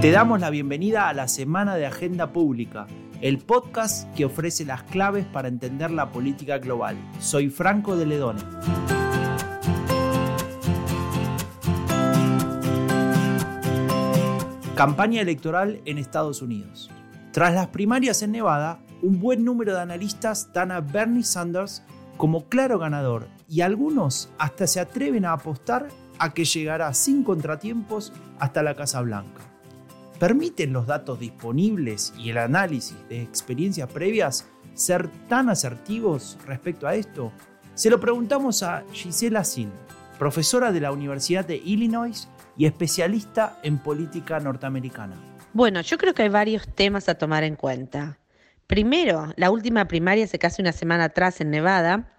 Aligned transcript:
Te 0.00 0.10
damos 0.10 0.40
la 0.40 0.50
bienvenida 0.50 1.08
a 1.08 1.12
la 1.12 1.28
Semana 1.28 1.76
de 1.76 1.86
Agenda 1.86 2.32
Pública, 2.32 2.88
el 3.20 3.38
podcast 3.38 4.12
que 4.14 4.24
ofrece 4.24 4.64
las 4.64 4.82
claves 4.82 5.26
para 5.26 5.46
entender 5.46 5.92
la 5.92 6.10
política 6.10 6.58
global. 6.58 6.96
Soy 7.20 7.50
Franco 7.50 7.96
de 7.96 8.06
Ledone. 8.06 8.42
Campaña 14.74 15.20
electoral 15.20 15.80
en 15.84 15.98
Estados 15.98 16.42
Unidos. 16.42 16.90
Tras 17.30 17.54
las 17.54 17.68
primarias 17.68 18.22
en 18.22 18.32
Nevada, 18.32 18.80
un 19.02 19.20
buen 19.20 19.44
número 19.44 19.72
de 19.72 19.82
analistas 19.82 20.52
dan 20.52 20.72
a 20.72 20.80
Bernie 20.80 21.22
Sanders 21.22 21.84
como 22.16 22.48
claro 22.48 22.78
ganador 22.78 23.28
y 23.48 23.60
algunos 23.60 24.30
hasta 24.38 24.66
se 24.66 24.80
atreven 24.80 25.24
a 25.24 25.32
apostar 25.32 25.88
a 26.18 26.32
que 26.32 26.44
llegará 26.44 26.92
sin 26.94 27.22
contratiempos 27.22 28.12
hasta 28.38 28.62
la 28.62 28.74
Casa 28.74 29.00
Blanca. 29.00 29.42
¿Permiten 30.18 30.72
los 30.72 30.86
datos 30.86 31.20
disponibles 31.20 32.14
y 32.18 32.30
el 32.30 32.38
análisis 32.38 32.96
de 33.08 33.22
experiencias 33.22 33.90
previas 33.90 34.46
ser 34.74 35.08
tan 35.28 35.50
asertivos 35.50 36.38
respecto 36.46 36.86
a 36.86 36.94
esto? 36.94 37.32
Se 37.74 37.90
lo 37.90 38.00
preguntamos 38.00 38.62
a 38.62 38.84
Gisela 38.92 39.44
Sin, 39.44 39.70
profesora 40.18 40.72
de 40.72 40.80
la 40.80 40.92
Universidad 40.92 41.44
de 41.44 41.56
Illinois 41.56 42.28
y 42.56 42.64
especialista 42.64 43.58
en 43.62 43.76
política 43.76 44.40
norteamericana. 44.40 45.16
Bueno, 45.52 45.82
yo 45.82 45.98
creo 45.98 46.14
que 46.14 46.22
hay 46.22 46.28
varios 46.30 46.66
temas 46.66 47.10
a 47.10 47.16
tomar 47.16 47.44
en 47.44 47.56
cuenta. 47.56 48.18
Primero, 48.66 49.32
la 49.36 49.50
última 49.50 49.86
primaria 49.86 50.24
hace 50.24 50.38
casi 50.38 50.62
una 50.62 50.72
semana 50.72 51.04
atrás 51.04 51.40
en 51.42 51.50
Nevada 51.50 52.15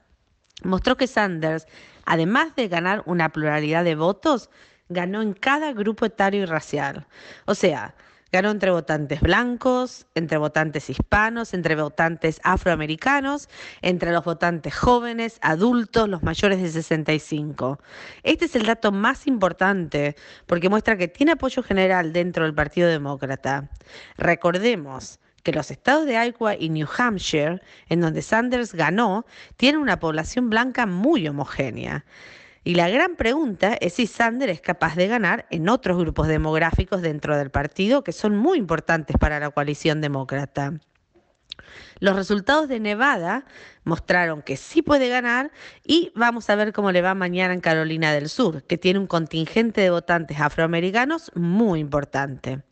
mostró 0.63 0.97
que 0.97 1.07
Sanders, 1.07 1.67
además 2.05 2.55
de 2.55 2.67
ganar 2.67 3.03
una 3.05 3.29
pluralidad 3.29 3.83
de 3.83 3.95
votos, 3.95 4.49
ganó 4.89 5.21
en 5.21 5.33
cada 5.33 5.73
grupo 5.73 6.05
etario 6.05 6.43
y 6.43 6.45
racial. 6.45 7.07
O 7.45 7.55
sea, 7.55 7.95
ganó 8.31 8.51
entre 8.51 8.71
votantes 8.71 9.21
blancos, 9.21 10.05
entre 10.15 10.37
votantes 10.37 10.89
hispanos, 10.89 11.53
entre 11.53 11.75
votantes 11.75 12.39
afroamericanos, 12.43 13.49
entre 13.81 14.11
los 14.11 14.23
votantes 14.23 14.75
jóvenes, 14.75 15.39
adultos, 15.41 16.09
los 16.09 16.23
mayores 16.23 16.61
de 16.61 16.69
65. 16.69 17.79
Este 18.23 18.45
es 18.45 18.55
el 18.55 18.65
dato 18.65 18.91
más 18.91 19.27
importante 19.27 20.15
porque 20.45 20.69
muestra 20.69 20.97
que 20.97 21.07
tiene 21.07 21.33
apoyo 21.33 21.63
general 21.63 22.13
dentro 22.13 22.43
del 22.43 22.53
Partido 22.53 22.89
Demócrata. 22.89 23.69
Recordemos, 24.17 25.19
que 25.47 25.53
los 25.53 25.71
estados 25.71 26.05
de 26.05 26.15
Iowa 26.15 26.55
y 26.55 26.67
New 26.67 26.89
Hampshire, 26.97 27.61
en 27.87 28.01
donde 28.01 28.21
Sanders 28.21 28.73
ganó, 28.73 29.25
tienen 29.55 29.79
una 29.79 29.97
población 29.97 30.49
blanca 30.49 30.85
muy 30.85 31.25
homogénea. 31.25 32.03
Y 32.65 32.75
la 32.75 32.89
gran 32.89 33.15
pregunta 33.15 33.77
es 33.79 33.93
si 33.93 34.07
Sanders 34.07 34.51
es 34.51 34.59
capaz 34.59 34.97
de 34.97 35.07
ganar 35.07 35.45
en 35.49 35.69
otros 35.69 35.97
grupos 35.97 36.27
demográficos 36.27 37.01
dentro 37.01 37.37
del 37.37 37.49
partido 37.49 38.03
que 38.03 38.11
son 38.11 38.35
muy 38.35 38.57
importantes 38.57 39.15
para 39.17 39.39
la 39.39 39.49
coalición 39.51 40.01
demócrata. 40.01 40.73
Los 41.99 42.17
resultados 42.17 42.67
de 42.67 42.81
Nevada 42.81 43.45
mostraron 43.85 44.41
que 44.41 44.57
sí 44.57 44.81
puede 44.81 45.07
ganar 45.07 45.51
y 45.85 46.11
vamos 46.13 46.49
a 46.49 46.55
ver 46.55 46.73
cómo 46.73 46.91
le 46.91 47.01
va 47.01 47.13
mañana 47.13 47.53
en 47.53 47.61
Carolina 47.61 48.11
del 48.11 48.27
Sur, 48.27 48.63
que 48.63 48.77
tiene 48.77 48.99
un 48.99 49.07
contingente 49.07 49.79
de 49.79 49.91
votantes 49.91 50.41
afroamericanos 50.41 51.31
muy 51.35 51.79
importante. 51.79 52.63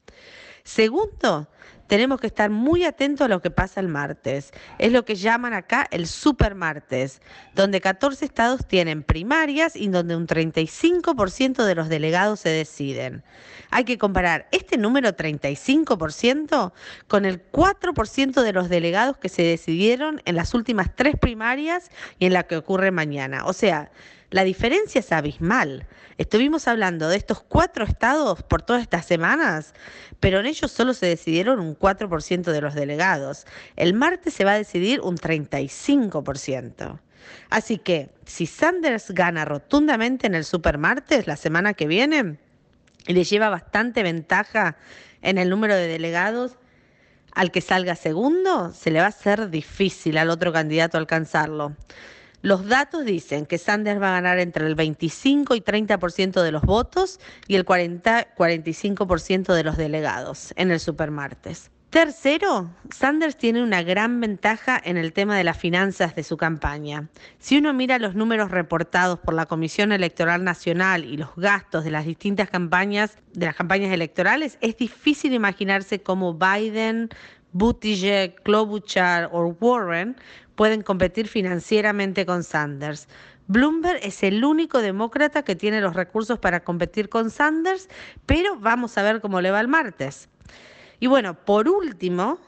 Segundo, 0.66 1.48
tenemos 1.88 2.20
que 2.20 2.28
estar 2.28 2.50
muy 2.50 2.84
atentos 2.84 3.26
a 3.26 3.28
lo 3.28 3.42
que 3.42 3.52
pasa 3.52 3.80
el 3.80 3.88
martes. 3.88 4.52
Es 4.80 4.92
lo 4.92 5.06
que 5.06 5.16
llaman 5.16 5.54
acá 5.54 5.88
el 5.92 6.08
super 6.08 6.56
martes, 6.56 7.22
donde 7.54 7.82
14 7.82 8.26
estados 8.26 8.66
tienen 8.66 9.04
primarias 9.04 9.76
y 9.76 9.88
donde 9.88 10.16
un 10.16 10.28
35% 10.28 11.64
de 11.64 11.76
los 11.76 11.90
delegados 11.90 12.40
se 12.40 12.50
deciden. 12.50 13.24
Hay 13.72 13.84
que 13.84 13.98
comparar 13.98 14.48
este 14.52 14.78
número 14.78 15.16
35% 15.16 16.72
con 17.08 17.26
el 17.26 17.42
4% 17.52 18.42
de 18.42 18.54
los 18.54 18.70
delegados 18.70 19.18
que 19.18 19.30
se 19.30 19.44
decidieron 19.44 20.22
en 20.26 20.36
las 20.36 20.54
últimas 20.54 20.96
tres 20.96 21.16
primarias 21.20 21.90
y 22.20 22.26
en 22.26 22.34
la 22.34 22.44
que 22.44 22.58
ocurre 22.58 22.92
mañana. 22.92 23.46
O 23.46 23.54
sea, 23.54 23.92
la 24.30 24.44
diferencia 24.44 25.00
es 25.00 25.12
abismal. 25.12 25.88
Estuvimos 26.18 26.68
hablando 26.68 27.10
de 27.10 27.18
estos 27.18 27.44
cuatro 27.44 27.86
estados 27.86 28.42
por 28.44 28.62
todas 28.62 28.82
estas 28.82 29.06
semanas, 29.06 29.74
pero 30.20 30.40
en 30.40 30.46
ellos 30.46 30.72
solo 30.72 30.94
se 30.94 31.06
decidieron 31.06 31.60
un 31.60 31.78
4% 31.78 32.52
de 32.52 32.62
los 32.62 32.74
delegados. 32.74 33.46
El 33.76 33.94
martes 33.94 34.34
se 34.34 34.46
va 34.46 34.54
a 34.54 34.58
decidir 34.58 35.02
un 35.02 35.18
35%. 35.18 37.00
Así 37.50 37.78
que 37.78 38.10
si 38.26 38.46
Sanders 38.46 39.12
gana 39.12 39.46
rotundamente 39.46 40.28
en 40.28 40.36
el 40.36 40.46
supermartes 40.46 41.28
la 41.28 41.36
semana 41.36 41.74
que 41.74 41.88
viene 41.88 42.38
y 43.08 43.14
le 43.14 43.24
lleva 43.24 43.50
bastante 43.50 44.04
ventaja 44.04 44.78
en 45.22 45.38
el 45.38 45.50
número 45.50 45.76
de 45.76 45.88
delegados, 45.88 46.58
al 47.34 47.52
que 47.52 47.62
salga 47.62 47.96
segundo, 47.96 48.72
se 48.72 48.92
le 48.92 49.00
va 49.00 49.06
a 49.06 49.10
hacer 49.10 49.50
difícil 49.50 50.18
al 50.18 50.30
otro 50.30 50.54
candidato 50.54 50.98
alcanzarlo. 50.98 51.76
Los 52.46 52.68
datos 52.68 53.06
dicen 53.06 53.48
que 53.48 53.58
Sanders 53.58 54.00
va 54.00 54.10
a 54.10 54.22
ganar 54.22 54.38
entre 54.38 54.68
el 54.68 54.76
25 54.76 55.56
y 55.56 55.62
30% 55.62 56.44
de 56.44 56.52
los 56.52 56.62
votos 56.62 57.20
y 57.48 57.56
el 57.56 57.66
40, 57.66 58.36
45% 58.36 59.56
de 59.56 59.64
los 59.64 59.78
delegados 59.78 60.54
en 60.56 60.70
el 60.70 60.80
supermartes. 60.80 61.72
Tercero, 61.90 62.70
Sanders 62.92 63.36
tiene 63.36 63.64
una 63.64 63.82
gran 63.82 64.20
ventaja 64.22 64.80
en 64.84 64.98
el 64.98 65.12
tema 65.12 65.36
de 65.36 65.44
las 65.44 65.58
finanzas 65.58 66.14
de 66.14 66.22
su 66.22 66.38
campaña. 66.38 67.08
Si 67.40 67.58
uno 67.58 67.74
mira 67.74 67.98
los 67.98 68.14
números 68.14 68.52
reportados 68.52 69.18
por 69.18 69.34
la 69.34 69.48
Comisión 69.48 69.92
Electoral 69.92 70.44
Nacional 70.44 71.04
y 71.04 71.18
los 71.18 71.36
gastos 71.36 71.84
de 71.84 71.90
las 71.90 72.06
distintas 72.06 72.52
campañas, 72.52 73.18
de 73.34 73.48
las 73.48 73.56
campañas 73.56 73.92
electorales, 73.92 74.60
es 74.62 74.78
difícil 74.78 75.34
imaginarse 75.34 76.04
cómo 76.04 76.36
Biden, 76.36 77.10
Buttigieg, 77.56 78.36
Klobuchar 78.44 79.30
o 79.32 79.56
Warren 79.62 80.18
pueden 80.56 80.82
competir 80.82 81.30
financieramente 81.30 82.26
con 82.26 82.44
Sanders. 82.44 83.08
Bloomberg 83.48 84.02
es 84.04 84.24
el 84.24 84.44
único 84.44 84.82
demócrata 84.82 85.44
que 85.44 85.56
tiene 85.56 85.80
los 85.80 85.96
recursos 85.96 86.38
para 86.38 86.66
competir 86.66 87.08
con 87.08 87.32
Sanders, 87.32 87.88
pero 88.26 88.60
vamos 88.60 88.98
a 88.98 89.04
ver 89.04 89.22
cómo 89.22 89.40
le 89.40 89.52
va 89.52 89.62
el 89.62 89.70
martes. 89.70 90.28
Y 91.00 91.08
bueno, 91.08 91.46
por 91.46 91.70
último, 91.70 92.40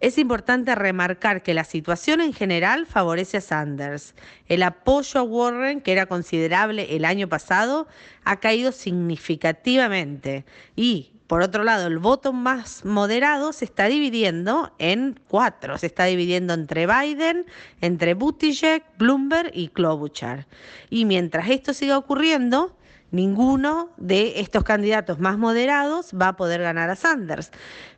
es 0.00 0.18
importante 0.18 0.74
remarcar 0.74 1.42
que 1.42 1.54
la 1.54 1.64
situación 1.64 2.20
en 2.20 2.34
general 2.34 2.84
favorece 2.84 3.38
a 3.38 3.40
Sanders. 3.40 4.14
El 4.46 4.62
apoyo 4.62 5.20
a 5.20 5.22
Warren, 5.22 5.80
que 5.80 5.92
era 5.92 6.04
considerable 6.04 6.96
el 6.96 7.06
año 7.06 7.30
pasado, 7.30 7.88
ha 8.24 8.40
caído 8.40 8.72
significativamente 8.72 10.44
y 10.76 11.12
por 11.30 11.42
otro 11.42 11.62
lado, 11.62 11.86
el 11.86 12.00
voto 12.00 12.32
más 12.32 12.84
moderado 12.84 13.52
se 13.52 13.64
está 13.64 13.86
dividiendo 13.86 14.72
en 14.80 15.20
cuatro. 15.28 15.78
Se 15.78 15.86
está 15.86 16.06
dividiendo 16.06 16.54
entre 16.54 16.88
Biden, 16.88 17.46
entre 17.80 18.14
Buttigieg, 18.14 18.82
Bloomberg 18.98 19.52
y 19.54 19.68
Klobuchar. 19.68 20.48
Y 20.90 21.04
mientras 21.04 21.48
esto 21.48 21.72
siga 21.72 21.98
ocurriendo, 21.98 22.76
ninguno 23.12 23.90
de 23.96 24.40
estos 24.40 24.64
candidatos 24.64 25.20
más 25.20 25.38
moderados 25.38 26.10
va 26.20 26.30
a 26.30 26.36
poder 26.36 26.62
ganar 26.62 26.90
a 26.90 26.96
Sanders. 26.96 27.52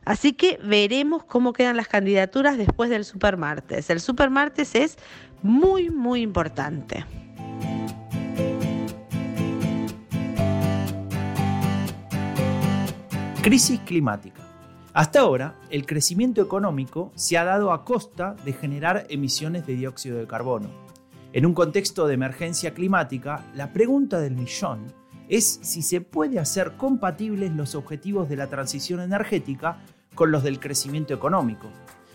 Así 0.05 0.33
que 0.33 0.59
veremos 0.63 1.23
cómo 1.23 1.53
quedan 1.53 1.75
las 1.75 1.87
candidaturas 1.87 2.55
después 2.55 2.91
del 2.91 3.03
supermartes. 3.03 3.89
El 3.89 3.99
supermartes 3.99 4.75
es 4.75 4.99
muy, 5.41 5.89
muy 5.89 6.21
importante. 6.21 7.03
Crisis 13.43 13.81
climática. 13.81 14.41
Hasta 14.93 15.19
ahora, 15.19 15.59
el 15.69 15.85
crecimiento 15.85 16.41
económico 16.41 17.11
se 17.15 17.37
ha 17.37 17.43
dado 17.43 17.73
a 17.73 17.83
costa 17.83 18.37
de 18.45 18.53
generar 18.53 19.05
emisiones 19.09 19.67
de 19.67 19.75
dióxido 19.75 20.17
de 20.17 20.25
carbono. 20.25 20.69
En 21.33 21.45
un 21.45 21.53
contexto 21.53 22.07
de 22.07 22.13
emergencia 22.13 22.73
climática, 22.73 23.43
la 23.53 23.73
pregunta 23.73 24.21
del 24.21 24.35
millón 24.35 24.85
es 25.27 25.59
si 25.61 25.81
se 25.81 25.99
puede 25.99 26.39
hacer 26.39 26.77
compatibles 26.77 27.51
los 27.51 27.75
objetivos 27.75 28.29
de 28.29 28.37
la 28.37 28.47
transición 28.47 29.01
energética 29.01 29.79
con 30.15 30.31
los 30.31 30.41
del 30.41 30.61
crecimiento 30.61 31.13
económico. 31.13 31.67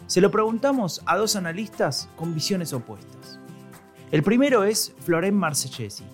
Se 0.07 0.23
lo 0.23 0.31
preguntamos 0.31 1.03
a 1.05 1.19
dos 1.19 1.37
analistas 1.37 2.09
con 2.17 2.33
visiones 2.33 2.73
opuestas. 2.73 3.39
El 4.11 4.23
primero 4.23 4.65
es 4.65 4.95
Florent 5.01 5.37
Marcellesi, 5.37 6.05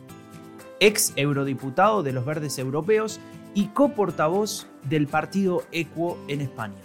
ex 0.80 1.12
eurodiputado 1.14 2.02
de 2.02 2.12
los 2.12 2.24
Verdes 2.24 2.58
Europeos 2.58 3.20
y 3.54 3.68
coportavoz 3.68 4.66
del 4.82 5.06
partido 5.06 5.66
Equo 5.72 6.22
en 6.28 6.40
España. 6.40 6.80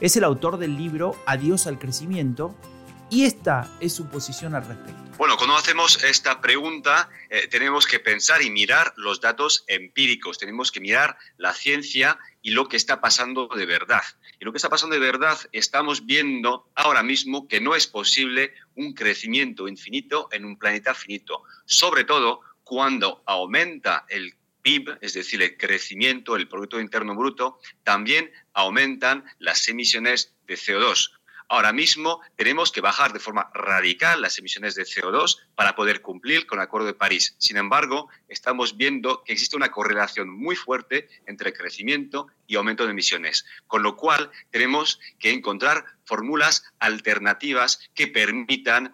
Es 0.00 0.16
el 0.16 0.24
autor 0.24 0.58
del 0.58 0.76
libro 0.76 1.14
Adiós 1.26 1.66
al 1.66 1.78
crecimiento 1.78 2.54
y 3.10 3.24
esta 3.24 3.70
es 3.80 3.92
su 3.92 4.08
posición 4.08 4.54
al 4.54 4.66
respecto. 4.66 5.08
Bueno, 5.18 5.36
cuando 5.36 5.56
hacemos 5.56 6.04
esta 6.04 6.40
pregunta 6.40 7.10
eh, 7.28 7.48
tenemos 7.48 7.86
que 7.86 7.98
pensar 7.98 8.40
y 8.40 8.50
mirar 8.50 8.92
los 8.96 9.20
datos 9.20 9.64
empíricos, 9.66 10.38
tenemos 10.38 10.70
que 10.70 10.80
mirar 10.80 11.18
la 11.36 11.52
ciencia 11.52 12.18
y 12.40 12.50
lo 12.50 12.68
que 12.68 12.76
está 12.76 13.00
pasando 13.00 13.48
de 13.48 13.66
verdad. 13.66 14.02
Y 14.38 14.44
lo 14.44 14.52
que 14.52 14.58
está 14.58 14.68
pasando 14.68 14.94
de 14.94 15.00
verdad, 15.00 15.36
estamos 15.50 16.06
viendo 16.06 16.70
ahora 16.76 17.02
mismo 17.02 17.48
que 17.48 17.60
no 17.60 17.74
es 17.74 17.88
posible 17.88 18.54
un 18.76 18.94
crecimiento 18.94 19.66
infinito 19.66 20.28
en 20.30 20.44
un 20.44 20.56
planeta 20.56 20.94
finito, 20.94 21.42
sobre 21.66 22.04
todo 22.04 22.42
cuando 22.62 23.24
aumenta 23.26 24.06
el 24.08 24.37
Es 25.00 25.14
decir, 25.14 25.40
el 25.42 25.56
crecimiento, 25.56 26.36
el 26.36 26.46
Producto 26.46 26.78
Interno 26.78 27.14
Bruto, 27.14 27.58
también 27.84 28.30
aumentan 28.52 29.24
las 29.38 29.66
emisiones 29.68 30.34
de 30.46 30.56
CO2. 30.56 31.12
Ahora 31.50 31.72
mismo 31.72 32.20
tenemos 32.36 32.70
que 32.70 32.82
bajar 32.82 33.14
de 33.14 33.20
forma 33.20 33.50
radical 33.54 34.20
las 34.20 34.38
emisiones 34.38 34.74
de 34.74 34.82
CO2 34.82 35.38
para 35.54 35.74
poder 35.74 36.02
cumplir 36.02 36.46
con 36.46 36.58
el 36.58 36.64
Acuerdo 36.64 36.88
de 36.88 36.92
París. 36.92 37.34
Sin 37.38 37.56
embargo, 37.56 38.10
estamos 38.28 38.76
viendo 38.76 39.24
que 39.24 39.32
existe 39.32 39.56
una 39.56 39.70
correlación 39.70 40.28
muy 40.28 40.56
fuerte 40.56 41.08
entre 41.26 41.54
crecimiento 41.54 42.26
y 42.46 42.56
aumento 42.56 42.84
de 42.84 42.90
emisiones, 42.90 43.46
con 43.66 43.82
lo 43.82 43.96
cual 43.96 44.30
tenemos 44.50 45.00
que 45.18 45.30
encontrar 45.30 45.86
fórmulas 46.04 46.64
alternativas 46.78 47.80
que 47.94 48.08
permitan 48.08 48.92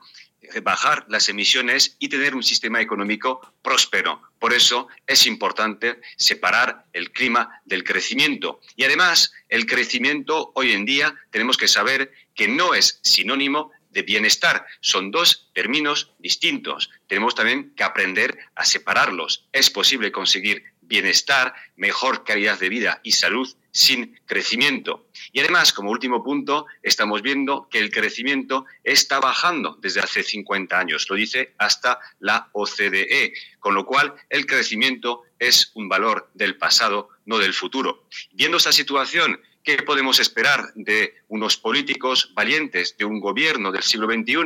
bajar 0.62 1.04
las 1.08 1.28
emisiones 1.28 1.96
y 1.98 2.08
tener 2.08 2.34
un 2.34 2.42
sistema 2.42 2.80
económico 2.80 3.40
próspero. 3.62 4.22
Por 4.38 4.52
eso 4.52 4.88
es 5.06 5.26
importante 5.26 6.00
separar 6.16 6.84
el 6.92 7.12
clima 7.12 7.60
del 7.64 7.84
crecimiento. 7.84 8.60
Y 8.76 8.84
además, 8.84 9.32
el 9.48 9.66
crecimiento 9.66 10.52
hoy 10.54 10.72
en 10.72 10.84
día 10.84 11.14
tenemos 11.30 11.56
que 11.56 11.68
saber 11.68 12.12
que 12.34 12.48
no 12.48 12.74
es 12.74 13.00
sinónimo 13.02 13.72
de 13.94 14.02
bienestar. 14.02 14.66
Son 14.80 15.10
dos 15.10 15.48
términos 15.54 16.12
distintos. 16.18 16.90
Tenemos 17.06 17.34
también 17.34 17.72
que 17.74 17.84
aprender 17.84 18.36
a 18.54 18.64
separarlos. 18.64 19.46
Es 19.52 19.70
posible 19.70 20.12
conseguir 20.12 20.64
bienestar, 20.86 21.54
mejor 21.76 22.24
calidad 22.24 22.58
de 22.58 22.68
vida 22.68 23.00
y 23.02 23.12
salud 23.12 23.48
sin 23.70 24.20
crecimiento. 24.24 25.08
Y 25.32 25.40
además, 25.40 25.72
como 25.72 25.90
último 25.90 26.22
punto, 26.22 26.66
estamos 26.82 27.22
viendo 27.22 27.68
que 27.68 27.80
el 27.80 27.90
crecimiento 27.90 28.66
está 28.84 29.18
bajando 29.18 29.76
desde 29.80 30.00
hace 30.00 30.22
50 30.22 30.78
años, 30.78 31.06
lo 31.10 31.16
dice 31.16 31.54
hasta 31.58 31.98
la 32.20 32.48
OCDE, 32.52 33.34
con 33.58 33.74
lo 33.74 33.84
cual 33.84 34.14
el 34.30 34.46
crecimiento 34.46 35.24
es 35.40 35.72
un 35.74 35.88
valor 35.88 36.30
del 36.34 36.56
pasado, 36.56 37.08
no 37.26 37.38
del 37.38 37.54
futuro. 37.54 38.06
Viendo 38.32 38.56
esta 38.56 38.72
situación, 38.72 39.40
¿qué 39.62 39.82
podemos 39.82 40.20
esperar 40.20 40.72
de 40.74 41.14
unos 41.28 41.56
políticos 41.56 42.32
valientes, 42.34 42.96
de 42.96 43.04
un 43.04 43.20
gobierno 43.20 43.72
del 43.72 43.82
siglo 43.82 44.06
XXI? 44.06 44.36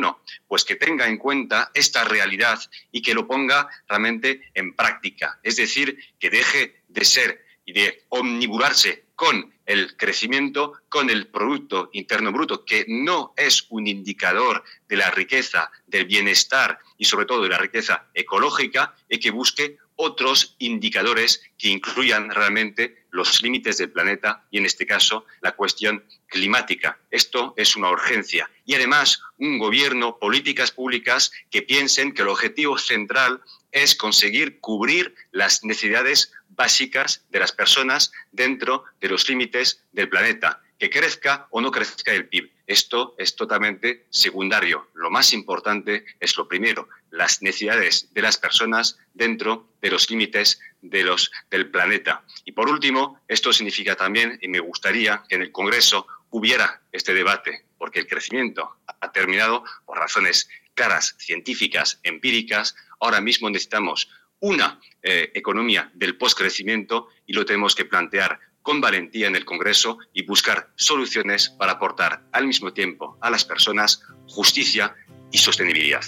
Pues 0.47 0.65
que 0.65 0.77
tenga 0.77 1.07
en 1.09 1.19
cuenta 1.19 1.71
esta 1.75 2.05
realidad 2.05 2.61
y 2.93 3.03
que 3.03 3.15
lo 3.15 3.27
ponga 3.27 3.69
realmente 3.89 4.51
en 4.55 4.75
práctica, 4.75 5.39
es 5.43 5.57
decir, 5.57 5.99
que 6.19 6.31
deje 6.31 6.83
de 6.89 7.05
ser 7.05 7.45
y 7.65 7.73
de 7.73 8.05
omniburarse 8.09 9.05
con 9.15 9.53
el 9.67 9.97
crecimiento, 9.97 10.73
con 10.89 11.11
el 11.11 11.27
Producto 11.27 11.91
Interno 11.93 12.33
Bruto, 12.33 12.65
que 12.65 12.87
no 12.89 13.35
es 13.37 13.67
un 13.69 13.87
indicador 13.87 14.65
de 14.89 14.97
la 14.97 15.11
riqueza, 15.11 15.71
del 15.87 16.07
bienestar 16.07 16.79
y 16.97 17.05
sobre 17.05 17.27
todo 17.27 17.43
de 17.43 17.51
la 17.51 17.59
riqueza 17.59 18.07
ecológica, 18.15 18.97
y 19.11 19.19
que 19.19 19.31
busque 19.31 19.77
otros 19.99 20.55
indicadores 20.59 21.43
que 21.59 21.69
incluyan 21.69 22.31
realmente 22.31 23.05
los 23.11 23.43
límites 23.43 23.79
del 23.79 23.91
planeta 23.91 24.47
y 24.51 24.59
en 24.59 24.65
este 24.65 24.87
caso 24.87 25.27
la 25.41 25.53
cuestión 25.53 26.05
climática. 26.29 26.99
Esto 27.11 27.53
es 27.57 27.75
una 27.75 27.91
urgencia. 27.91 28.49
Y 28.65 28.75
además 28.75 29.21
un 29.39 29.59
gobierno, 29.59 30.19
políticas 30.19 30.71
públicas 30.71 31.33
que 31.51 31.63
piensen 31.63 32.15
que 32.15 32.23
el 32.23 32.29
objetivo 32.29 32.79
central 32.79 33.43
es 33.73 33.97
conseguir 33.97 34.61
cubrir 34.61 35.15
las 35.33 35.65
necesidades 35.65 36.33
básicas 36.51 37.25
de 37.31 37.41
las 37.41 37.53
personas 37.53 38.13
dentro 38.31 38.85
de 39.01 39.09
los 39.09 39.29
límites 39.29 39.85
del 39.93 40.09
planeta, 40.09 40.63
que 40.79 40.91
crezca 40.91 41.49
o 41.51 41.61
no 41.61 41.71
crezca 41.71 42.13
el 42.13 42.29
PIB. 42.29 42.51
Esto 42.67 43.15
es 43.19 43.35
totalmente 43.35 44.07
secundario. 44.11 44.89
Lo 44.95 45.11
más 45.11 45.33
importante 45.33 46.05
es 46.21 46.37
lo 46.37 46.47
primero, 46.47 46.89
las 47.11 47.43
necesidades 47.43 48.13
de 48.13 48.23
las 48.23 48.37
personas 48.37 48.99
dentro 49.15 49.69
de 49.81 49.91
los 49.91 50.09
límites 50.11 50.61
del 50.81 51.71
planeta. 51.71 52.25
Y 52.45 52.53
por 52.53 52.69
último, 52.69 53.21
esto 53.27 53.53
significa 53.53 53.97
también, 53.97 54.39
y 54.41 54.49
me 54.49 54.61
gustaría 54.61 55.25
que 55.29 55.35
en 55.35 55.43
el 55.43 55.53
Congreso 55.53 56.07
hubiera 56.31 56.83
este 56.93 57.15
debate, 57.15 57.65
porque 57.79 58.01
el 58.01 58.07
crecimiento 58.07 58.77
ha 59.01 59.13
terminado 59.13 59.65
por 59.87 59.99
razones 59.99 60.49
claras, 60.75 61.17
científicas, 61.19 61.99
empíricas. 62.03 62.77
Ahora 63.01 63.21
mismo 63.21 63.51
necesitamos 63.51 64.09
una 64.41 64.81
eh, 65.03 65.33
economía 65.35 65.91
del 65.95 66.17
postcrecimiento 66.17 67.09
y 67.27 67.33
lo 67.33 67.45
tenemos 67.45 67.75
que 67.75 67.85
plantear 67.85 68.39
con 68.69 68.83
valentía 68.83 69.29
en 69.29 69.35
el 69.35 69.47
Congreso 69.47 69.97
y 70.13 70.27
buscar 70.27 70.69
soluciones 70.77 71.49
para 71.49 71.73
aportar 71.73 72.25
al 72.33 72.47
mismo 72.47 72.75
tiempo 72.75 73.17
a 73.23 73.31
las 73.31 73.43
personas 73.43 74.03
justicia 74.27 74.95
y 75.31 75.39
sostenibilidad. 75.39 76.03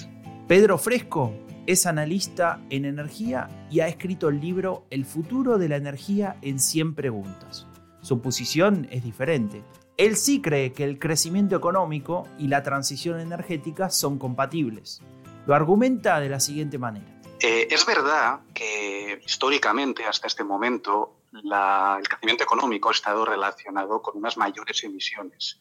Pedro 0.47 0.77
Fresco 0.77 1.33
es 1.67 1.87
analista 1.87 2.61
en 2.69 2.85
energía 2.85 3.49
y 3.71 3.81
ha 3.81 3.89
escrito 3.89 4.29
el 4.29 4.43
libro 4.43 4.85
El 4.91 5.07
futuro 5.07 5.57
de 5.57 5.71
la 5.71 5.77
energía 5.77 6.37
en 6.43 6.59
100 6.59 6.95
preguntas. 6.95 7.67
Su 8.03 8.21
posición 8.21 8.87
es 8.91 9.05
diferente. 9.05 9.65
Él 9.97 10.17
sí 10.17 10.43
cree 10.43 10.75
que 10.75 10.85
el 10.85 10.99
crecimiento 10.99 11.57
económico 11.57 12.29
y 12.39 12.49
la 12.49 12.63
transición 12.63 13.21
energética 13.21 13.89
son 13.89 14.19
compatibles. 14.19 15.01
Lo 15.47 15.55
argumenta 15.55 16.21
de 16.21 16.29
la 16.29 16.41
siguiente 16.41 16.77
manera. 16.77 17.07
Eh, 17.41 17.69
es 17.71 17.87
verdad 17.87 18.41
que 18.53 19.23
históricamente, 19.25 20.05
hasta 20.05 20.27
este 20.27 20.45
momento, 20.45 21.20
el 21.33 22.09
crecimiento 22.09 22.45
económico 22.45 22.89
ha 22.89 22.93
estado 22.93 23.25
relacionado 23.25 24.03
con 24.03 24.17
unas 24.17 24.37
mayores 24.37 24.83
emisiones. 24.85 25.61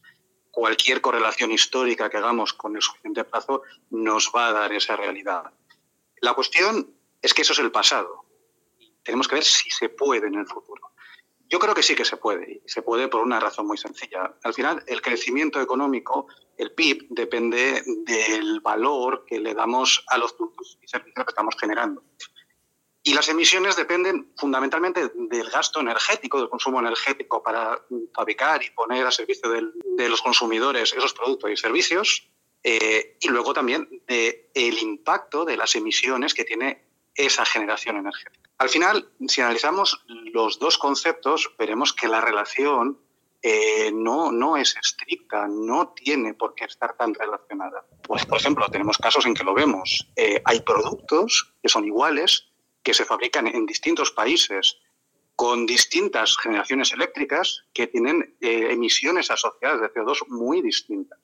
Cualquier 0.51 0.99
correlación 1.01 1.51
histórica 1.51 2.09
que 2.09 2.17
hagamos 2.17 2.53
con 2.53 2.75
el 2.75 2.81
suficiente 2.81 3.23
plazo 3.23 3.61
nos 3.91 4.31
va 4.35 4.47
a 4.47 4.53
dar 4.53 4.73
esa 4.73 4.95
realidad. 4.95 5.53
La 6.21 6.33
cuestión 6.33 6.93
es 7.21 7.33
que 7.33 7.43
eso 7.43 7.53
es 7.53 7.59
el 7.59 7.71
pasado. 7.71 8.25
Tenemos 9.03 9.27
que 9.27 9.35
ver 9.35 9.43
si 9.43 9.69
se 9.69 9.89
puede 9.89 10.27
en 10.27 10.35
el 10.35 10.47
futuro. 10.47 10.91
Yo 11.49 11.57
creo 11.57 11.73
que 11.73 11.81
sí 11.81 11.95
que 11.95 12.05
se 12.05 12.17
puede, 12.17 12.61
y 12.63 12.69
se 12.69 12.83
puede 12.83 13.07
por 13.07 13.21
una 13.21 13.39
razón 13.39 13.65
muy 13.65 13.77
sencilla. 13.77 14.35
Al 14.43 14.53
final, 14.53 14.83
el 14.85 15.01
crecimiento 15.01 15.59
económico, 15.59 16.27
el 16.57 16.73
PIB, 16.73 17.07
depende 17.09 17.83
del 18.05 18.59
valor 18.59 19.25
que 19.25 19.39
le 19.39 19.55
damos 19.55 20.03
a 20.07 20.19
los 20.19 20.33
productos 20.33 20.77
y 20.81 20.87
servicios 20.87 21.25
que 21.25 21.31
estamos 21.31 21.55
generando. 21.59 22.03
Y 23.09 23.13
las 23.15 23.27
emisiones 23.27 23.75
dependen 23.75 24.33
fundamentalmente 24.37 25.09
del 25.15 25.49
gasto 25.49 25.79
energético, 25.79 26.37
del 26.37 26.47
consumo 26.47 26.79
energético 26.79 27.41
para 27.41 27.83
fabricar 28.13 28.61
y 28.61 28.69
poner 28.69 29.07
a 29.07 29.09
servicio 29.09 29.49
de 29.49 30.09
los 30.09 30.21
consumidores 30.21 30.93
esos 30.93 31.15
productos 31.15 31.49
y 31.49 31.57
servicios, 31.57 32.29
eh, 32.63 33.17
y 33.19 33.29
luego 33.29 33.51
también 33.51 33.89
del 34.05 34.77
impacto 34.77 35.43
de 35.43 35.57
las 35.57 35.73
emisiones 35.73 36.35
que 36.35 36.45
tiene 36.45 36.85
esa 37.15 37.45
generación 37.45 37.97
energética. 37.97 38.47
Al 38.59 38.69
final, 38.69 39.09
si 39.27 39.41
analizamos 39.41 40.05
los 40.31 40.59
dos 40.59 40.77
conceptos, 40.77 41.51
veremos 41.57 41.93
que 41.93 42.07
la 42.07 42.21
relación 42.21 42.99
eh, 43.41 43.89
no, 43.91 44.31
no 44.31 44.55
es 44.55 44.75
estricta, 44.75 45.47
no 45.47 45.93
tiene 45.93 46.35
por 46.35 46.53
qué 46.53 46.65
estar 46.65 46.95
tan 46.95 47.15
relacionada. 47.15 47.85
Pues, 48.03 48.25
por 48.27 48.37
ejemplo, 48.37 48.67
tenemos 48.69 48.99
casos 48.99 49.25
en 49.25 49.33
que 49.33 49.43
lo 49.43 49.55
vemos. 49.55 50.07
Eh, 50.15 50.41
hay 50.45 50.59
productos 50.61 51.55
que 51.63 51.69
son 51.69 51.85
iguales, 51.85 52.48
que 52.83 52.93
se 52.93 53.05
fabrican 53.05 53.47
en 53.47 53.65
distintos 53.65 54.11
países, 54.11 54.77
con 55.35 55.65
distintas 55.65 56.35
generaciones 56.37 56.91
eléctricas 56.91 57.63
que 57.73 57.87
tienen 57.87 58.35
eh, 58.41 58.71
emisiones 58.71 59.31
asociadas 59.31 59.79
de 59.81 59.93
CO2 59.93 60.27
muy 60.27 60.61
distintas 60.61 61.19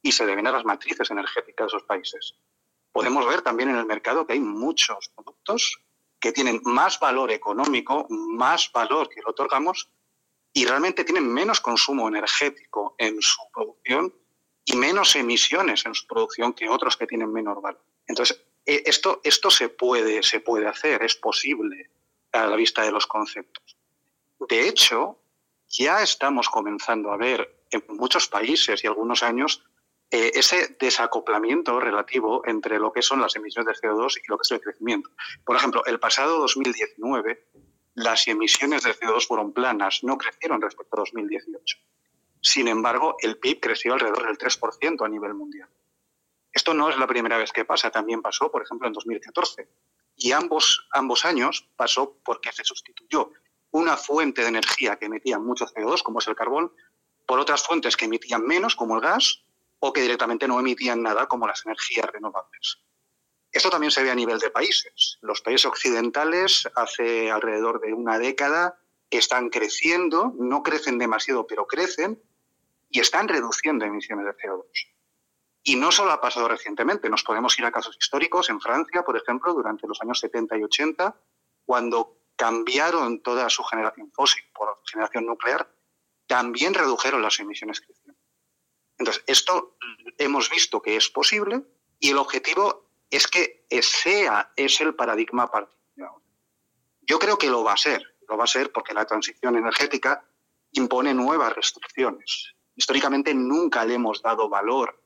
y 0.00 0.12
se 0.12 0.24
deben 0.24 0.46
a 0.46 0.52
las 0.52 0.64
matrices 0.64 1.10
energéticas 1.10 1.66
de 1.66 1.76
esos 1.76 1.82
países. 1.82 2.34
Podemos 2.92 3.26
ver 3.26 3.42
también 3.42 3.68
en 3.68 3.76
el 3.76 3.84
mercado 3.84 4.26
que 4.26 4.32
hay 4.32 4.40
muchos 4.40 5.10
productos 5.14 5.82
que 6.18 6.32
tienen 6.32 6.60
más 6.64 6.98
valor 6.98 7.30
económico, 7.30 8.06
más 8.08 8.70
valor 8.72 9.08
que 9.08 9.20
le 9.20 9.30
otorgamos 9.30 9.90
y 10.52 10.64
realmente 10.64 11.04
tienen 11.04 11.32
menos 11.32 11.60
consumo 11.60 12.08
energético 12.08 12.94
en 12.98 13.20
su 13.20 13.40
producción 13.52 14.14
y 14.64 14.76
menos 14.76 15.14
emisiones 15.14 15.86
en 15.86 15.94
su 15.94 16.06
producción 16.06 16.52
que 16.52 16.68
otros 16.68 16.96
que 16.96 17.06
tienen 17.06 17.32
menor 17.32 17.60
valor. 17.60 17.84
Entonces, 18.06 18.40
esto, 18.86 19.20
esto 19.24 19.50
se, 19.50 19.68
puede, 19.68 20.22
se 20.22 20.40
puede 20.40 20.66
hacer, 20.66 21.02
es 21.02 21.14
posible 21.14 21.90
a 22.32 22.46
la 22.46 22.56
vista 22.56 22.82
de 22.82 22.92
los 22.92 23.06
conceptos. 23.06 23.76
De 24.48 24.68
hecho, 24.68 25.18
ya 25.68 26.02
estamos 26.02 26.48
comenzando 26.48 27.10
a 27.10 27.16
ver 27.16 27.64
en 27.70 27.84
muchos 27.88 28.28
países 28.28 28.82
y 28.82 28.86
algunos 28.86 29.22
años 29.22 29.64
eh, 30.10 30.32
ese 30.34 30.76
desacoplamiento 30.80 31.78
relativo 31.80 32.42
entre 32.46 32.78
lo 32.78 32.92
que 32.92 33.02
son 33.02 33.20
las 33.20 33.36
emisiones 33.36 33.80
de 33.80 33.88
CO2 33.88 34.20
y 34.24 34.28
lo 34.28 34.38
que 34.38 34.42
es 34.42 34.50
el 34.52 34.60
crecimiento. 34.60 35.10
Por 35.44 35.56
ejemplo, 35.56 35.84
el 35.84 36.00
pasado 36.00 36.38
2019 36.38 37.48
las 37.98 38.28
emisiones 38.28 38.84
de 38.84 38.94
CO2 38.94 39.26
fueron 39.26 39.52
planas, 39.52 40.04
no 40.04 40.16
crecieron 40.16 40.62
respecto 40.62 40.96
a 40.96 41.00
2018. 41.00 41.78
Sin 42.40 42.68
embargo, 42.68 43.16
el 43.20 43.38
PIB 43.38 43.58
creció 43.60 43.94
alrededor 43.94 44.28
del 44.28 44.38
3% 44.38 45.04
a 45.04 45.08
nivel 45.08 45.34
mundial. 45.34 45.68
Esto 46.52 46.74
no 46.74 46.88
es 46.90 46.98
la 46.98 47.06
primera 47.06 47.38
vez 47.38 47.52
que 47.52 47.64
pasa, 47.64 47.90
también 47.90 48.22
pasó, 48.22 48.50
por 48.50 48.62
ejemplo, 48.62 48.88
en 48.88 48.94
2014. 48.94 49.68
Y 50.16 50.32
ambos, 50.32 50.88
ambos 50.92 51.24
años 51.24 51.68
pasó 51.76 52.18
porque 52.24 52.52
se 52.52 52.64
sustituyó 52.64 53.30
una 53.70 53.96
fuente 53.96 54.42
de 54.42 54.48
energía 54.48 54.96
que 54.96 55.06
emitía 55.06 55.38
mucho 55.38 55.66
CO2, 55.66 56.02
como 56.02 56.18
es 56.20 56.28
el 56.28 56.34
carbón, 56.34 56.72
por 57.26 57.38
otras 57.38 57.62
fuentes 57.62 57.96
que 57.96 58.06
emitían 58.06 58.44
menos, 58.44 58.74
como 58.74 58.94
el 58.94 59.00
gas, 59.00 59.42
o 59.80 59.92
que 59.92 60.00
directamente 60.00 60.48
no 60.48 60.58
emitían 60.58 61.02
nada 61.02 61.26
como 61.26 61.46
las 61.46 61.64
energías 61.64 62.06
renovables. 62.06 62.78
Esto 63.52 63.70
también 63.70 63.90
se 63.90 64.02
ve 64.02 64.10
a 64.10 64.14
nivel 64.14 64.38
de 64.38 64.50
países. 64.50 65.18
Los 65.20 65.40
países 65.40 65.66
occidentales 65.66 66.68
hace 66.74 67.30
alrededor 67.30 67.80
de 67.80 67.92
una 67.92 68.18
década 68.18 68.78
están 69.10 69.48
creciendo, 69.48 70.34
no 70.38 70.62
crecen 70.62 70.98
demasiado, 70.98 71.46
pero 71.46 71.66
crecen 71.66 72.22
y 72.90 73.00
están 73.00 73.28
reduciendo 73.28 73.84
emisiones 73.84 74.26
de 74.26 74.36
CO2. 74.36 74.64
Y 75.68 75.76
no 75.76 75.92
solo 75.92 76.12
ha 76.12 76.20
pasado 76.22 76.48
recientemente, 76.48 77.10
nos 77.10 77.22
podemos 77.22 77.58
ir 77.58 77.66
a 77.66 77.70
casos 77.70 77.94
históricos. 78.00 78.48
En 78.48 78.58
Francia, 78.58 79.02
por 79.02 79.18
ejemplo, 79.18 79.52
durante 79.52 79.86
los 79.86 80.00
años 80.00 80.18
70 80.18 80.56
y 80.56 80.62
80, 80.62 81.14
cuando 81.66 82.22
cambiaron 82.36 83.20
toda 83.20 83.50
su 83.50 83.62
generación 83.64 84.10
fósil 84.12 84.42
por 84.54 84.80
generación 84.90 85.26
nuclear, 85.26 85.70
también 86.26 86.72
redujeron 86.72 87.20
las 87.20 87.38
emisiones 87.38 87.82
crecientes. 87.82 88.24
Entonces, 88.96 89.22
esto 89.26 89.76
hemos 90.16 90.48
visto 90.48 90.80
que 90.80 90.96
es 90.96 91.10
posible 91.10 91.62
y 92.00 92.12
el 92.12 92.16
objetivo 92.16 92.88
es 93.10 93.26
que 93.26 93.66
sea 93.82 94.50
es 94.56 94.80
el 94.80 94.94
paradigma 94.94 95.50
ahora. 95.52 95.68
Yo 97.02 97.18
creo 97.18 97.36
que 97.36 97.50
lo 97.50 97.62
va 97.62 97.74
a 97.74 97.76
ser, 97.76 98.16
lo 98.26 98.38
va 98.38 98.44
a 98.44 98.46
ser 98.46 98.72
porque 98.72 98.94
la 98.94 99.04
transición 99.04 99.54
energética 99.54 100.24
impone 100.72 101.12
nuevas 101.12 101.54
restricciones. 101.54 102.54
Históricamente 102.74 103.34
nunca 103.34 103.84
le 103.84 103.96
hemos 103.96 104.22
dado 104.22 104.48
valor 104.48 104.98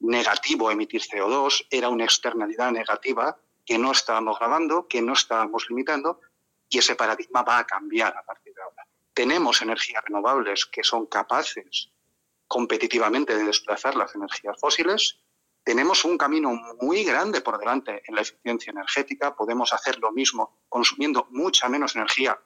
negativo 0.00 0.70
emitir 0.70 1.02
CO2, 1.02 1.66
era 1.70 1.88
una 1.88 2.04
externalidad 2.04 2.72
negativa 2.72 3.38
que 3.64 3.78
no 3.78 3.92
estábamos 3.92 4.38
grabando, 4.38 4.86
que 4.88 5.02
no 5.02 5.12
estábamos 5.12 5.66
limitando, 5.68 6.20
y 6.68 6.78
ese 6.78 6.94
paradigma 6.94 7.42
va 7.42 7.58
a 7.58 7.66
cambiar 7.66 8.16
a 8.16 8.22
partir 8.22 8.54
de 8.54 8.62
ahora. 8.62 8.86
Tenemos 9.12 9.60
energías 9.62 10.02
renovables 10.04 10.66
que 10.66 10.84
son 10.84 11.06
capaces 11.06 11.90
competitivamente 12.46 13.36
de 13.36 13.44
desplazar 13.44 13.94
las 13.94 14.14
energías 14.14 14.58
fósiles. 14.58 15.20
Tenemos 15.64 16.04
un 16.04 16.16
camino 16.16 16.52
muy 16.80 17.04
grande 17.04 17.40
por 17.40 17.58
delante 17.58 18.02
en 18.06 18.14
la 18.14 18.22
eficiencia 18.22 18.70
energética. 18.70 19.36
Podemos 19.36 19.72
hacer 19.72 19.98
lo 19.98 20.12
mismo 20.12 20.62
consumiendo 20.68 21.26
mucha 21.30 21.68
menos 21.68 21.94
energía 21.94 22.40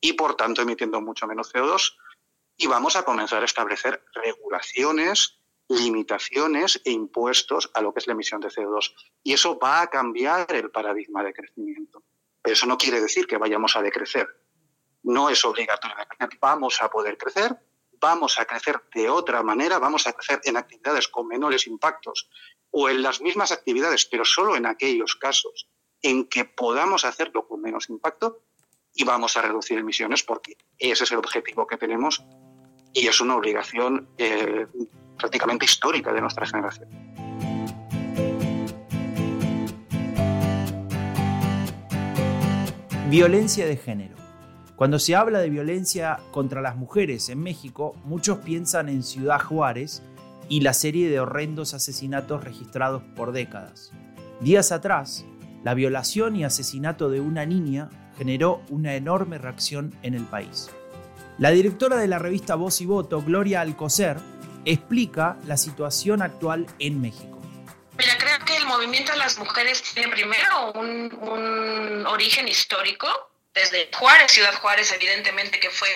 y, 0.00 0.12
por 0.12 0.36
tanto, 0.36 0.62
emitiendo 0.62 1.00
mucho 1.00 1.26
menos 1.26 1.52
CO2. 1.52 1.96
Y 2.56 2.66
vamos 2.66 2.94
a 2.94 3.04
comenzar 3.04 3.42
a 3.42 3.46
establecer 3.46 4.04
regulaciones, 4.14 5.37
limitaciones 5.68 6.80
e 6.84 6.90
impuestos 6.90 7.70
a 7.74 7.82
lo 7.82 7.92
que 7.92 8.00
es 8.00 8.06
la 8.06 8.14
emisión 8.14 8.40
de 8.40 8.48
CO2. 8.48 8.94
Y 9.22 9.34
eso 9.34 9.58
va 9.58 9.82
a 9.82 9.86
cambiar 9.88 10.52
el 10.54 10.70
paradigma 10.70 11.22
de 11.22 11.34
crecimiento. 11.34 12.02
Pero 12.42 12.54
eso 12.54 12.66
no 12.66 12.78
quiere 12.78 13.00
decir 13.00 13.26
que 13.26 13.36
vayamos 13.36 13.76
a 13.76 13.82
decrecer. 13.82 14.26
No 15.02 15.28
es 15.28 15.44
obligatorio. 15.44 15.96
Vamos 16.40 16.80
a 16.82 16.88
poder 16.88 17.16
crecer, 17.18 17.56
vamos 18.00 18.38
a 18.38 18.44
crecer 18.44 18.82
de 18.94 19.08
otra 19.08 19.42
manera, 19.42 19.78
vamos 19.78 20.06
a 20.06 20.12
crecer 20.12 20.40
en 20.44 20.56
actividades 20.56 21.08
con 21.08 21.26
menores 21.26 21.66
impactos 21.66 22.28
o 22.70 22.88
en 22.88 23.02
las 23.02 23.20
mismas 23.20 23.52
actividades, 23.52 24.06
pero 24.06 24.24
solo 24.24 24.56
en 24.56 24.66
aquellos 24.66 25.16
casos 25.16 25.68
en 26.02 26.28
que 26.28 26.44
podamos 26.44 27.04
hacerlo 27.04 27.46
con 27.46 27.60
menos 27.60 27.88
impacto 27.88 28.42
y 28.94 29.04
vamos 29.04 29.36
a 29.36 29.42
reducir 29.42 29.78
emisiones 29.78 30.22
porque 30.22 30.56
ese 30.78 31.04
es 31.04 31.12
el 31.12 31.18
objetivo 31.18 31.66
que 31.66 31.76
tenemos 31.76 32.22
y 32.92 33.06
es 33.06 33.20
una 33.20 33.36
obligación 33.36 34.08
eh, 34.18 34.66
prácticamente 35.18 35.64
histórica 35.64 36.12
de 36.12 36.20
nuestra 36.20 36.46
generación. 36.46 36.88
Violencia 43.10 43.66
de 43.66 43.76
género. 43.76 44.16
Cuando 44.76 44.98
se 44.98 45.16
habla 45.16 45.40
de 45.40 45.50
violencia 45.50 46.20
contra 46.30 46.60
las 46.60 46.76
mujeres 46.76 47.28
en 47.30 47.42
México, 47.42 47.96
muchos 48.04 48.38
piensan 48.38 48.88
en 48.88 49.02
Ciudad 49.02 49.40
Juárez 49.40 50.02
y 50.48 50.60
la 50.60 50.72
serie 50.72 51.10
de 51.10 51.18
horrendos 51.18 51.74
asesinatos 51.74 52.44
registrados 52.44 53.02
por 53.16 53.32
décadas. 53.32 53.92
Días 54.40 54.70
atrás, 54.72 55.24
la 55.64 55.74
violación 55.74 56.36
y 56.36 56.44
asesinato 56.44 57.10
de 57.10 57.20
una 57.20 57.44
niña 57.44 57.88
generó 58.16 58.62
una 58.68 58.94
enorme 58.94 59.38
reacción 59.38 59.94
en 60.02 60.14
el 60.14 60.24
país. 60.24 60.70
La 61.38 61.50
directora 61.50 61.96
de 61.96 62.08
la 62.08 62.18
revista 62.18 62.56
Voz 62.56 62.80
y 62.80 62.86
Voto, 62.86 63.22
Gloria 63.22 63.60
Alcocer, 63.60 64.18
explica 64.72 65.36
la 65.46 65.56
situación 65.56 66.22
actual 66.22 66.66
en 66.78 67.00
México. 67.00 67.40
Creo 67.96 68.38
que 68.44 68.56
el 68.56 68.66
movimiento 68.66 69.12
de 69.12 69.18
las 69.18 69.38
mujeres 69.38 69.82
tiene 69.82 70.08
primero 70.12 70.72
un, 70.72 71.12
un 71.20 72.06
origen 72.06 72.46
histórico 72.46 73.08
desde 73.52 73.90
Juárez, 73.92 74.30
Ciudad 74.30 74.54
Juárez, 74.54 74.92
evidentemente 74.92 75.58
que 75.58 75.70
fue 75.70 75.88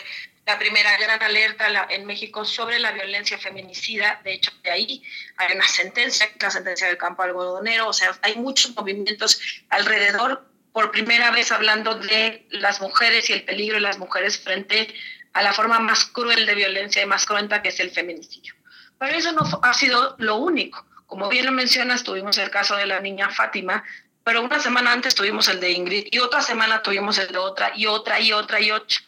la 0.45 0.59
primera 0.59 0.99
gran 0.99 1.23
alerta 1.23 1.87
en 1.91 2.05
México 2.05 2.45
sobre 2.45 2.79
la 2.81 2.91
violencia 2.91 3.39
feminicida. 3.39 4.21
De 4.25 4.35
hecho, 4.35 4.51
de 4.63 4.71
ahí 4.71 5.03
hay 5.37 5.55
una 5.55 5.69
sentencia, 5.69 6.29
la 6.41 6.51
sentencia 6.51 6.89
del 6.89 6.99
campo 6.99 7.23
algodonero. 7.23 7.89
O 7.89 7.93
sea, 7.93 8.19
hay 8.23 8.35
muchos 8.37 8.75
movimientos 8.75 9.41
alrededor, 9.69 10.45
por 10.73 10.91
primera 10.91 11.31
vez 11.31 11.53
hablando 11.53 11.95
de 11.97 12.47
las 12.51 12.81
mujeres 12.81 13.29
y 13.31 13.35
el 13.35 13.45
peligro 13.45 13.77
de 13.77 13.83
las 13.83 13.99
mujeres 13.99 14.39
frente 14.39 14.93
a 15.35 15.43
la 15.43 15.53
forma 15.53 15.79
más 15.79 16.07
cruel 16.07 16.47
de 16.47 16.55
violencia 16.55 17.03
y 17.03 17.07
más 17.07 17.27
cruenta 17.27 17.63
que 17.63 17.69
es 17.69 17.79
el 17.81 17.91
feminicidio. 17.91 18.55
Pero 19.03 19.19
eso 19.19 19.33
no 19.33 19.43
ha 19.63 19.75
sido 19.75 20.15
lo 20.19 20.37
único. 20.37 20.87
Como 21.09 21.29
bien 21.29 21.47
lo 21.47 21.51
mencionas, 21.51 22.05
tuvimos 22.05 22.39
el 22.39 22.51
caso 22.51 22.77
de 22.77 22.87
la 22.87 23.01
niña 23.01 23.31
Fátima, 23.31 23.83
pero 24.23 24.45
una 24.45 24.61
semana 24.61 24.93
antes 24.93 25.17
tuvimos 25.17 25.49
el 25.49 25.59
de 25.59 25.73
Ingrid 25.73 26.07
y 26.13 26.21
otra 26.21 26.41
semana 26.41 26.85
tuvimos 26.85 27.19
el 27.19 27.27
de 27.33 27.39
otra 27.39 27.73
y 27.75 27.87
otra 27.87 28.21
y 28.21 28.33
otra 28.33 28.61
y 28.61 28.71
otra. 28.71 28.99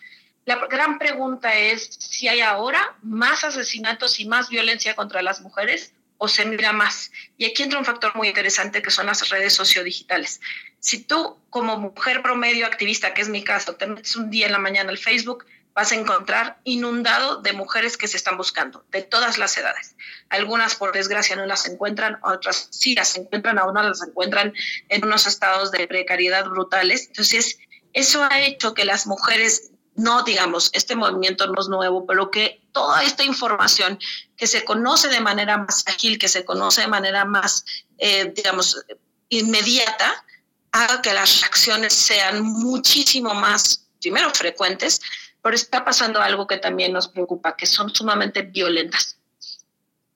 La 0.47 0.57
gran 0.67 0.99
pregunta 0.99 1.55
es 1.55 1.85
si 1.85 2.27
hay 2.27 2.41
ahora 2.41 2.97
más 3.03 3.45
asesinatos 3.45 4.19
y 4.19 4.27
más 4.27 4.49
violencia 4.49 4.97
contra 4.97 5.23
las 5.23 5.43
mujeres 5.43 5.93
o 6.19 6.27
se 6.27 6.45
mira 6.45 6.73
más. 6.73 7.13
Y 7.39 7.45
aquí 7.45 7.63
entra 7.63 7.79
un 7.79 7.85
factor 7.85 8.17
muy 8.17 8.27
interesante 8.27 8.83
que 8.83 8.91
son 8.91 9.07
las 9.07 9.29
redes 9.29 9.53
sociodigitales. 9.53 10.41
Si 10.81 11.05
tú 11.05 11.39
como 11.51 11.79
mujer 11.79 12.21
promedio 12.21 12.67
activista, 12.67 13.15
que 13.15 13.23
es 13.23 13.29
mi 13.29 13.45
caso, 13.45 13.77
te 13.77 13.87
metes 13.87 14.17
un 14.17 14.29
día 14.29 14.47
en 14.47 14.53
la 14.53 14.59
mañana 14.59 14.91
al 14.91 14.99
Facebook, 14.99 15.45
vas 15.75 15.91
a 15.91 15.97
encontrar 15.97 16.61
inundado 16.65 17.43
de 17.43 17.53
mujeres 17.53 17.97
que 17.97 18.07
se 18.07 18.17
están 18.17 18.37
buscando, 18.37 18.85
de 18.91 19.03
todas 19.03 19.39
las 19.39 19.57
edades. 19.59 19.97
Algunas, 20.29 20.77
por 20.77 20.93
desgracia, 20.93 21.35
no 21.35 21.47
las 21.47 21.67
encuentran, 21.69 22.19
otras 22.23 22.69
sí 22.71 22.95
las 22.95 23.17
encuentran, 23.17 23.59
aún 23.59 23.75
no 23.75 23.83
las 23.83 24.03
encuentran 24.03 24.55
en 24.89 25.05
unos 25.05 25.27
estados 25.27 25.73
de 25.73 25.87
precariedad 25.89 26.45
brutales. 26.45 27.09
Entonces, 27.09 27.59
eso 27.93 28.23
ha 28.23 28.41
hecho 28.41 28.73
que 28.73 28.85
las 28.85 29.07
mujeres, 29.07 29.73
no 29.97 30.23
digamos, 30.23 30.71
este 30.75 30.95
movimiento 30.95 31.47
no 31.49 31.61
es 31.61 31.69
nuevo, 31.69 32.07
pero 32.07 32.31
que 32.31 32.63
toda 32.73 33.03
esta 33.03 33.25
información 33.25 33.99
que 34.37 34.47
se 34.47 34.65
conoce 34.65 35.09
de 35.09 35.21
manera 35.21 35.59
más 35.59 35.85
ágil, 35.89 36.19
que 36.19 36.29
se 36.29 36.45
conoce 36.45 36.83
de 36.83 36.89
manera 36.89 37.25
más, 37.25 37.65
eh, 37.99 38.33
digamos, 38.35 38.85
inmediata, 39.29 40.25
haga 40.71 41.03
que 41.03 41.13
las 41.13 41.41
reacciones 41.41 41.93
sean 41.93 42.43
muchísimo 42.43 43.35
más, 43.35 43.89
primero, 44.01 44.31
frecuentes, 44.35 45.01
pero 45.45 45.57
está 45.57 45.85
pasando 45.85 46.23
algo 46.23 46.47
que 46.47 46.57
también 46.57 46.95
nos 46.95 47.09
preocupa, 47.09 47.55
que 47.55 47.67
son 47.67 47.95
sumamente 47.95 48.41
violentas. 48.41 49.19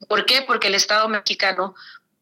¿Por 0.08 0.24
qué? 0.24 0.40
Porque 0.40 0.68
el 0.68 0.74
Estado 0.74 1.06
mexicano 1.06 1.74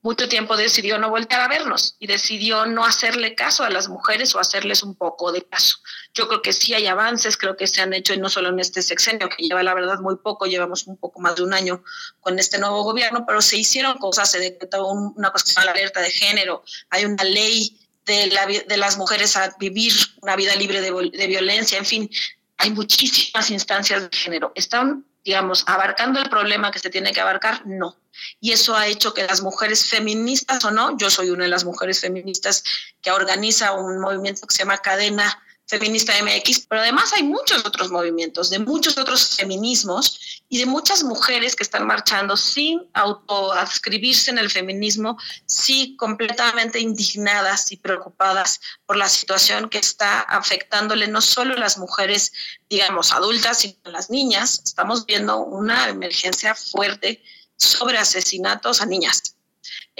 mucho 0.02 0.28
tiempo 0.28 0.56
decidió 0.56 0.98
no 0.98 1.08
volver 1.08 1.34
a 1.40 1.46
vernos 1.46 1.94
y 2.00 2.08
decidió 2.08 2.66
no 2.66 2.84
hacerle 2.84 3.36
caso 3.36 3.62
a 3.62 3.70
las 3.70 3.88
mujeres 3.88 4.34
o 4.34 4.40
hacerles 4.40 4.82
un 4.82 4.96
poco 4.96 5.30
de 5.30 5.42
caso. 5.42 5.78
Yo 6.14 6.26
creo 6.26 6.42
que 6.42 6.52
sí 6.52 6.75
hay 6.75 6.88
avances, 6.88 7.36
creo 7.36 7.56
que 7.56 7.68
se 7.68 7.80
han 7.80 7.92
hecho 7.92 8.12
y 8.12 8.18
no 8.18 8.28
solo 8.28 8.48
en 8.48 8.58
este 8.58 8.82
sexenio, 8.82 9.28
que 9.28 9.44
lleva 9.44 9.62
la 9.62 9.75
verdad 9.75 10.00
muy 10.00 10.16
poco, 10.16 10.46
llevamos 10.46 10.88
un 10.88 10.96
poco 10.96 11.20
más 11.20 11.36
de 11.36 11.44
un 11.44 11.54
año 11.54 11.84
con 12.20 12.40
este 12.40 12.58
nuevo 12.58 12.82
gobierno, 12.82 13.25
pero 13.25 13.40
se 13.40 13.56
hicieron 13.56 13.98
cosas, 13.98 14.32
se 14.32 14.40
decretó 14.40 14.84
una 14.88 15.32
llama 15.32 15.64
la 15.64 15.70
alerta 15.70 16.00
de 16.00 16.10
género, 16.10 16.64
hay 16.90 17.04
una 17.04 17.22
ley 17.22 17.78
de, 18.04 18.64
de 18.66 18.76
las 18.76 18.98
mujeres 18.98 19.36
a 19.36 19.54
vivir 19.58 19.92
una 20.22 20.36
vida 20.36 20.54
libre 20.56 20.80
de, 20.80 20.90
de 21.12 21.26
violencia, 21.26 21.78
en 21.78 21.86
fin, 21.86 22.10
hay 22.58 22.70
muchísimas 22.70 23.50
instancias 23.50 24.10
de 24.10 24.16
género. 24.16 24.52
¿Están, 24.54 25.04
digamos, 25.25 25.64
abarcando 25.66 26.20
el 26.20 26.28
problema 26.28 26.70
que 26.70 26.78
se 26.78 26.90
tiene 26.90 27.12
que 27.12 27.20
abarcar? 27.20 27.66
No. 27.66 27.96
Y 28.40 28.52
eso 28.52 28.75
ha 28.76 28.86
hecho 28.86 29.12
que 29.12 29.26
las 29.26 29.42
mujeres 29.42 29.88
feministas 29.88 30.64
o 30.64 30.70
no, 30.70 30.96
yo 30.96 31.10
soy 31.10 31.30
una 31.30 31.44
de 31.44 31.50
las 31.50 31.64
mujeres 31.64 32.00
feministas 32.00 32.64
que 33.02 33.10
organiza 33.10 33.72
un 33.72 34.00
movimiento 34.00 34.46
que 34.46 34.54
se 34.54 34.60
llama 34.60 34.78
Cadena 34.78 35.42
Feminista 35.68 36.12
MX, 36.23 36.66
pero 36.68 36.80
además 36.80 37.12
hay 37.12 37.25
muchos 37.25 37.64
otros 37.64 37.90
movimientos, 37.90 38.50
de 38.50 38.61
muchos 38.61 38.96
otros 38.99 39.37
feminismos 39.37 40.42
y 40.49 40.58
de 40.58 40.66
muchas 40.66 41.02
mujeres 41.02 41.56
que 41.56 41.64
están 41.64 41.87
marchando 41.87 42.37
sin 42.37 42.88
autoadscribirse 42.94 44.30
en 44.30 44.38
el 44.38 44.50
feminismo, 44.50 45.18
sí 45.46 45.96
completamente 45.96 46.78
indignadas 46.78 47.73
y 47.73 47.76
preocupadas 47.78 48.61
por 48.87 48.96
la 48.96 49.08
situación 49.08 49.68
que 49.68 49.78
está 49.78 50.20
afectándole 50.20 51.08
no 51.08 51.20
solo 51.20 51.54
a 51.54 51.58
las 51.58 51.78
mujeres, 51.78 52.32
digamos, 52.70 53.12
adultas, 53.12 53.58
sino 53.58 53.76
a 53.85 53.90
las 53.90 54.08
niñas. 54.08 54.62
Estamos 54.64 55.04
viendo 55.04 55.38
una 55.38 55.88
emergencia 55.88 56.54
fuerte 56.54 57.23
sobre 57.56 57.99
asesinatos 57.99 58.80
a 58.80 58.87
niñas 58.87 59.36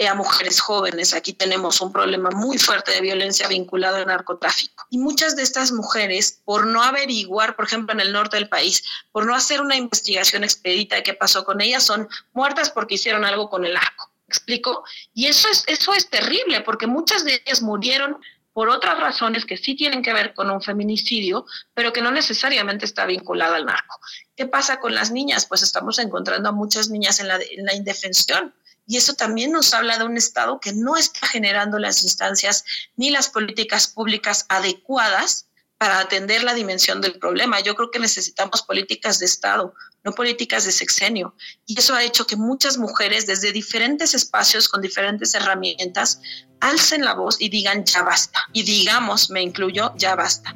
a 0.05 0.13
mujeres 0.13 0.59
jóvenes. 0.59 1.13
Aquí 1.15 1.33
tenemos 1.33 1.81
un 1.81 1.91
problema 1.91 2.29
muy 2.29 2.59
fuerte 2.59 2.91
de 2.91 3.01
violencia 3.01 3.47
vinculado 3.47 3.95
al 3.95 4.05
narcotráfico. 4.05 4.85
Y 4.91 4.99
muchas 4.99 5.35
de 5.35 5.41
estas 5.41 5.71
mujeres, 5.71 6.41
por 6.45 6.67
no 6.67 6.83
averiguar, 6.83 7.55
por 7.55 7.65
ejemplo, 7.65 7.93
en 7.93 8.01
el 8.01 8.13
norte 8.13 8.37
del 8.37 8.47
país, 8.47 8.83
por 9.11 9.25
no 9.25 9.33
hacer 9.33 9.59
una 9.59 9.75
investigación 9.75 10.43
expedita 10.43 10.97
de 10.97 11.03
qué 11.03 11.13
pasó 11.15 11.43
con 11.43 11.61
ellas, 11.61 11.83
son 11.83 12.07
muertas 12.33 12.69
porque 12.69 12.95
hicieron 12.95 13.25
algo 13.25 13.49
con 13.49 13.65
el 13.65 13.75
arco. 13.75 14.11
explico? 14.27 14.83
Y 15.13 15.27
eso 15.27 15.47
es, 15.49 15.63
eso 15.67 15.93
es 15.93 16.09
terrible, 16.09 16.61
porque 16.61 16.85
muchas 16.85 17.23
de 17.23 17.41
ellas 17.45 17.61
murieron 17.61 18.17
por 18.57 18.69
otras 18.69 18.99
razones 18.99 19.45
que 19.45 19.55
sí 19.55 19.75
tienen 19.75 20.01
que 20.01 20.13
ver 20.13 20.33
con 20.33 20.49
un 20.49 20.61
feminicidio, 20.61 21.45
pero 21.75 21.93
que 21.93 22.01
no 22.01 22.09
necesariamente 22.09 22.85
está 22.85 23.05
vinculada 23.05 23.55
al 23.55 23.65
narco. 23.65 23.99
¿Qué 24.35 24.47
pasa 24.47 24.79
con 24.79 24.95
las 24.95 25.11
niñas? 25.11 25.45
Pues 25.45 25.61
estamos 25.61 25.99
encontrando 25.99 26.49
a 26.49 26.51
muchas 26.51 26.89
niñas 26.89 27.19
en 27.19 27.27
la, 27.27 27.35
en 27.35 27.65
la 27.65 27.75
indefensión. 27.75 28.53
Y 28.87 28.95
eso 28.95 29.13
también 29.13 29.51
nos 29.51 29.73
habla 29.73 29.97
de 29.97 30.05
un 30.05 30.15
Estado 30.15 30.59
que 30.61 30.71
no 30.71 30.95
está 30.95 31.27
generando 31.27 31.77
las 31.77 32.03
instancias 32.03 32.63
ni 32.95 33.11
las 33.11 33.27
políticas 33.29 33.87
públicas 33.87 34.45
adecuadas 34.47 35.47
para 35.77 35.99
atender 35.99 36.43
la 36.43 36.53
dimensión 36.53 37.01
del 37.01 37.19
problema. 37.19 37.59
Yo 37.59 37.75
creo 37.75 37.91
que 37.91 37.99
necesitamos 37.99 38.63
políticas 38.63 39.19
de 39.19 39.25
Estado, 39.25 39.73
no 40.03 40.13
políticas 40.13 40.63
de 40.63 40.71
sexenio. 40.71 41.35
Y 41.65 41.77
eso 41.77 41.93
ha 41.93 42.03
hecho 42.03 42.25
que 42.25 42.37
muchas 42.37 42.77
mujeres 42.77 43.27
desde 43.27 43.51
diferentes 43.51 44.13
espacios 44.13 44.69
con 44.69 44.81
diferentes 44.81 45.35
herramientas 45.35 46.21
alcen 46.61 47.03
la 47.03 47.13
voz 47.13 47.35
y 47.39 47.49
digan 47.49 47.83
ya 47.83 48.03
basta. 48.03 48.39
Y 48.53 48.63
digamos, 48.63 49.29
me 49.29 49.41
incluyo, 49.41 49.93
ya 49.97 50.15
basta. 50.15 50.55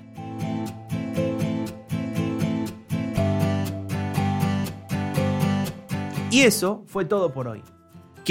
Y 6.31 6.43
eso 6.43 6.85
fue 6.87 7.03
todo 7.03 7.33
por 7.33 7.49
hoy. 7.49 7.61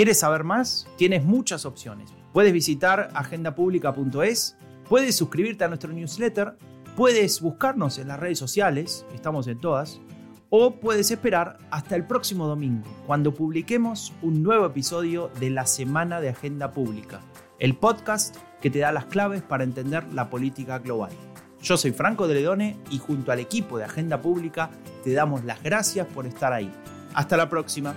¿Quieres 0.00 0.21
saber 0.21 0.45
más? 0.45 0.87
Tienes 0.97 1.25
muchas 1.25 1.66
opciones. 1.66 2.09
Puedes 2.33 2.54
visitar 2.54 3.11
agendapublica.es, 3.12 4.57
puedes 4.88 5.14
suscribirte 5.14 5.64
a 5.64 5.69
nuestro 5.69 5.92
newsletter 5.92 6.57
Puedes 6.97 7.42
buscarnos 7.42 7.99
en 7.99 8.09
las 8.09 8.19
redes 8.19 8.38
sociales, 8.38 9.04
estamos 9.14 9.47
en 9.47 9.61
todas, 9.61 10.00
o 10.49 10.76
puedes 10.76 11.11
esperar 11.11 11.59
hasta 11.71 11.97
el 11.97 12.07
próximo 12.07 12.47
domingo, 12.47 12.87
cuando 13.07 13.35
publiquemos 13.35 14.14
un 14.23 14.42
nuevo 14.42 14.64
episodio 14.64 15.30
de 15.38 15.50
la 15.50 15.66
Semana 15.66 16.23
de 16.23 16.30
Agenda 16.30 16.73
Pública, 16.73 17.21
el 17.59 17.76
podcast 17.76 18.38
que 18.62 18.71
te 18.71 18.78
da 18.78 18.92
las 18.92 19.04
claves 19.04 19.42
para 19.42 19.64
entender 19.64 20.11
la 20.14 20.30
política 20.30 20.78
global. 20.78 21.12
Yo 21.61 21.76
soy 21.76 21.90
Franco 21.90 22.26
de 22.26 22.37
Ledone 22.37 22.78
y 22.90 22.97
junto 22.97 23.33
al 23.33 23.40
equipo 23.40 23.76
de 23.76 23.85
Agenda 23.85 24.23
Pública 24.23 24.71
te 25.04 25.12
damos 25.12 25.45
las 25.45 25.62
gracias 25.62 26.07
por 26.07 26.26
estar 26.26 26.54
ahí. 26.54 26.73
Hasta 27.12 27.37
la 27.37 27.50
próxima. 27.50 27.95